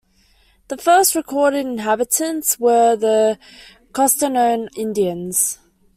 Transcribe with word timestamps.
The 0.69 0.77
first 0.77 1.13
recorded 1.13 1.63
inhabitants 1.63 2.59
were 2.59 2.95
the 2.95 3.37
Costanoan 3.93 4.69
Indians. 4.75 5.59